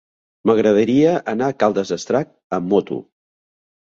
[0.49, 2.97] M'agradaria anar a Caldes d'Estrac amb moto.